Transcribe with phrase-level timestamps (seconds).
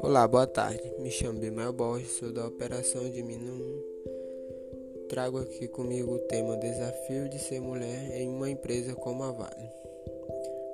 [0.00, 0.80] Olá, boa tarde.
[1.00, 3.82] Me chamo Bimael Borges, sou da Operação de Minum.
[5.08, 9.68] Trago aqui comigo o tema Desafio de ser mulher em uma empresa como a Vale.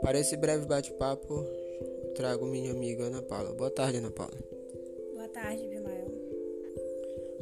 [0.02, 1.46] Para esse breve bate-papo,
[2.14, 3.54] trago minha amiga Ana Paula.
[3.54, 4.36] Boa tarde, Ana Paula.
[5.14, 6.12] Boa tarde, Bimael.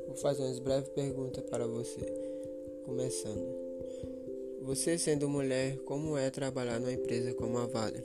[0.07, 2.01] Vou fazer umas breves perguntas para você.
[2.85, 3.70] Começando.
[4.63, 8.03] Você sendo mulher, como é trabalhar numa empresa como a Vale?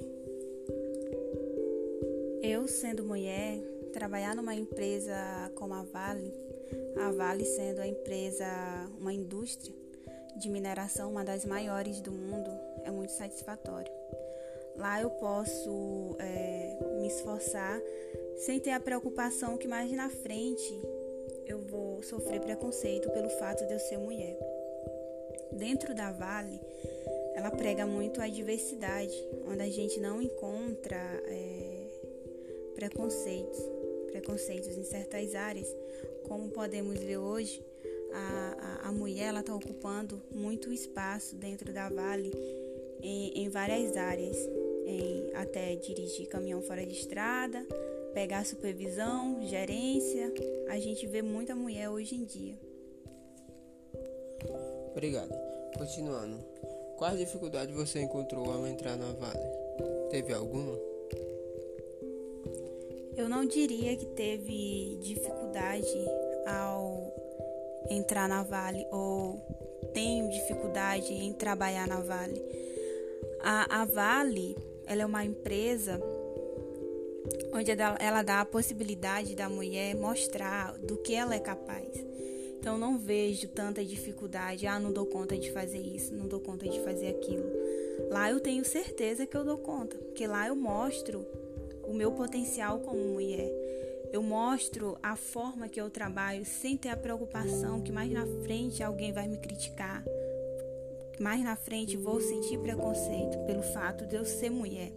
[2.42, 3.60] Eu sendo mulher,
[3.92, 5.16] trabalhar numa empresa
[5.56, 6.34] como a Vale,
[6.98, 8.46] a Vale sendo a empresa,
[9.00, 9.76] uma indústria
[10.38, 12.50] de mineração, uma das maiores do mundo,
[12.84, 13.92] é muito satisfatório.
[14.78, 17.82] Lá eu posso é, me esforçar
[18.38, 20.82] sem ter a preocupação que mais na frente
[21.46, 24.55] eu vou sofrer preconceito pelo fato de eu ser mulher.
[25.56, 26.60] Dentro da Vale,
[27.36, 29.16] ela prega muito a diversidade,
[29.48, 31.88] onde a gente não encontra é,
[32.76, 33.60] preconceitos,
[34.12, 35.68] preconceitos em certas áreas,
[36.28, 37.64] como podemos ver hoje,
[38.14, 42.32] a, a, a mulher está ocupando muito espaço dentro da Vale
[43.02, 44.38] em, em várias áreas,
[44.86, 47.66] em até dirigir caminhão fora de estrada,
[48.14, 50.34] pegar supervisão, gerência.
[50.70, 52.56] A gente vê muita mulher hoje em dia.
[54.96, 55.30] Obrigado.
[55.78, 56.38] Continuando.
[56.96, 59.44] Quais dificuldades você encontrou ao entrar na Vale?
[60.10, 60.74] Teve alguma?
[63.18, 66.06] Eu não diria que teve dificuldade
[66.48, 67.14] ao
[67.90, 69.38] entrar na Vale ou
[69.94, 72.42] tenho dificuldade em trabalhar na Vale.
[73.44, 74.56] A, a Vale
[74.88, 76.00] ela é uma empresa
[77.54, 81.88] onde ela dá a possibilidade da mulher mostrar do que ela é capaz.
[82.60, 86.68] Então não vejo tanta dificuldade, ah, não dou conta de fazer isso, não dou conta
[86.68, 87.46] de fazer aquilo.
[88.10, 91.26] Lá eu tenho certeza que eu dou conta, porque lá eu mostro
[91.84, 93.52] o meu potencial como mulher.
[94.12, 98.82] Eu mostro a forma que eu trabalho sem ter a preocupação que mais na frente
[98.82, 100.04] alguém vai me criticar.
[101.20, 104.92] Mais na frente vou sentir preconceito pelo fato de eu ser mulher.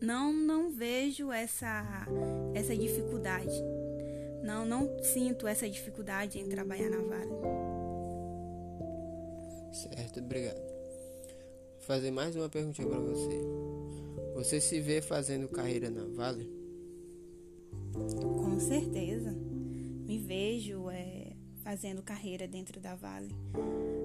[0.00, 2.06] Não, não vejo essa
[2.54, 3.52] essa dificuldade.
[4.42, 7.30] Não, não sinto essa dificuldade em trabalhar na Vale.
[9.72, 10.58] Certo, obrigado.
[10.58, 13.40] Vou fazer mais uma pergunta para você.
[14.34, 16.48] Você se vê fazendo carreira na Vale?
[17.92, 19.32] Com certeza.
[19.32, 21.32] Me vejo é,
[21.62, 23.34] fazendo carreira dentro da Vale.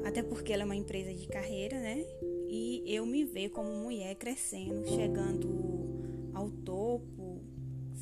[0.06, 2.06] Até porque ela é uma empresa de carreira, né?
[2.50, 5.50] E eu me vejo como mulher crescendo, chegando
[6.34, 7.23] ao topo,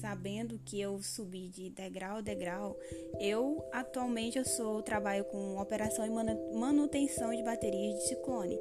[0.01, 2.78] sabendo que eu subi de degrau a degrau.
[3.19, 8.59] Eu atualmente eu sou trabalho com operação e manutenção de baterias de ciclone.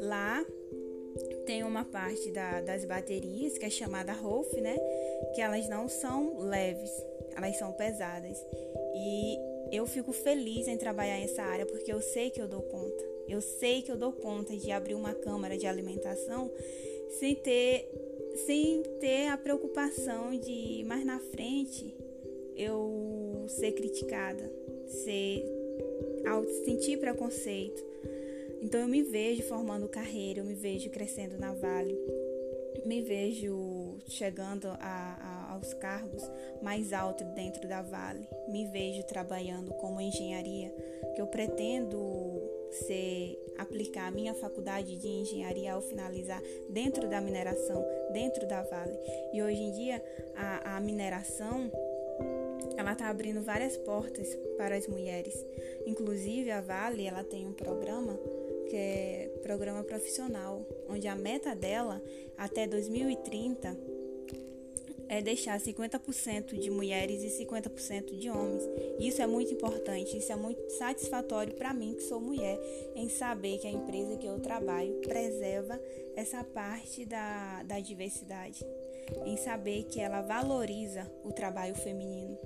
[0.00, 0.44] Lá
[1.44, 4.76] tem uma parte da, das baterias que é chamada Rolf, né?
[5.34, 6.90] Que elas não são leves,
[7.36, 8.38] elas são pesadas.
[8.94, 9.38] E
[9.70, 13.04] eu fico feliz em trabalhar nessa área porque eu sei que eu dou conta.
[13.28, 16.50] Eu sei que eu dou conta de abrir uma câmara de alimentação
[17.18, 18.07] sem ter
[18.46, 21.94] sem ter a preocupação de mais na frente
[22.56, 24.52] eu ser criticada,
[24.86, 25.44] ser
[26.64, 27.84] sentir preconceito.
[28.60, 31.96] Então eu me vejo formando carreira, eu me vejo crescendo na Vale,
[32.84, 36.22] me vejo chegando a, a, aos cargos
[36.60, 40.74] mais altos dentro da Vale, me vejo trabalhando como engenharia,
[41.14, 43.07] que eu pretendo ser
[43.58, 48.98] aplicar a minha faculdade de engenharia ao finalizar dentro da mineração, dentro da Vale.
[49.32, 50.02] E hoje em dia
[50.34, 51.70] a, a mineração
[52.76, 55.34] ela está abrindo várias portas para as mulheres.
[55.84, 58.18] Inclusive a Vale ela tem um programa
[58.68, 62.02] que é programa profissional, onde a meta dela
[62.36, 63.97] até 2030
[65.08, 68.62] é deixar 50% de mulheres e 50% de homens.
[69.00, 72.58] Isso é muito importante, isso é muito satisfatório para mim, que sou mulher,
[72.94, 75.80] em saber que a empresa que eu trabalho preserva
[76.14, 78.64] essa parte da, da diversidade,
[79.24, 82.38] em saber que ela valoriza o trabalho feminino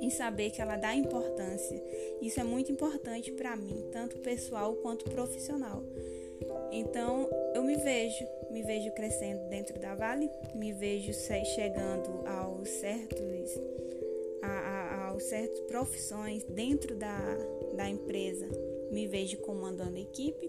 [0.00, 1.82] em saber que ela dá importância.
[2.20, 5.82] Isso é muito importante para mim, tanto pessoal quanto profissional.
[6.70, 7.28] Então,
[7.66, 13.60] me vejo, me vejo crescendo dentro da Vale, me vejo chegando aos certos,
[14.40, 17.18] a, a, aos certas profissões dentro da,
[17.74, 18.46] da empresa,
[18.92, 20.48] me vejo comandando equipe,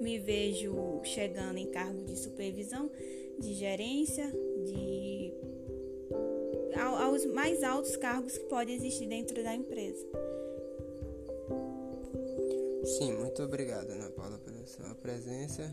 [0.00, 2.90] me vejo chegando em cargo de supervisão,
[3.38, 4.26] de gerência,
[4.64, 5.32] de
[6.74, 10.04] aos mais altos cargos que podem existir dentro da empresa.
[12.86, 15.68] Sim, muito obrigado, Ana Paula, pela sua presença.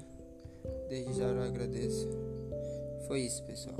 [0.89, 2.09] Desde já eu agradeço.
[3.05, 3.77] Foi isso, pessoal.